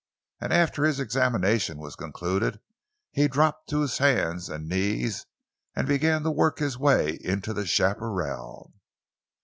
And 0.39 0.51
after 0.51 0.83
his 0.83 0.99
examination 0.99 1.77
was 1.77 1.95
concluded, 1.95 2.59
he 3.11 3.27
dropped 3.27 3.69
to 3.69 3.81
his 3.81 3.99
hands 3.99 4.49
and 4.49 4.67
knees 4.67 5.27
and 5.75 5.87
began 5.87 6.23
to 6.23 6.31
work 6.31 6.57
his 6.57 6.75
way 6.75 7.19
into 7.23 7.53
the 7.53 7.67
chaparral. 7.67 8.73